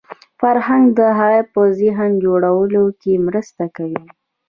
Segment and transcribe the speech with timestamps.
[0.39, 4.03] فرهنګ د هغه په ذهن جوړولو کې مرسته کوي